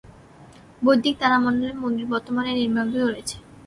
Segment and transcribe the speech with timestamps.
[0.81, 3.35] বৈদিক তারামণ্ডল মন্দির বর্তমানে নির্মাণাধীন রয়েছে।